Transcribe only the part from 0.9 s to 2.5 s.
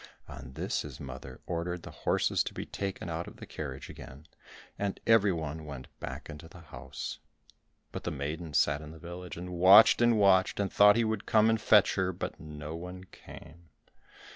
mother ordered the horses